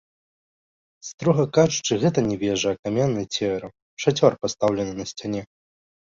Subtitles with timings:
[1.09, 3.71] Строга кажучы, гэта не вежа, а каменны церам,
[4.05, 5.43] шацёр, пастаўлены на сцяне.